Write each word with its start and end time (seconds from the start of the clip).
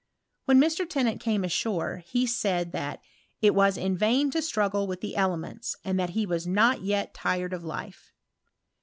When 0.45 0.59
Mr. 0.59 0.89
Tennant 0.89 1.21
came 1.21 1.43
ashore, 1.43 1.97
he 2.07 2.25
said 2.25 2.71
that" 2.71 3.01
it 3.43 3.53
was 3.53 3.77
in 3.77 3.95
vain 3.95 4.31
to 4.31 4.41
struggle 4.41 4.87
with 4.87 4.99
the 5.01 5.15
elements, 5.15 5.75
and 5.85 5.99
that 5.99 6.09
he 6.17 6.25
was 6.25 6.47
not 6.47 6.81
yet 6.81 7.13
tired 7.13 7.53
of 7.53 7.63
life.'' 7.63 8.11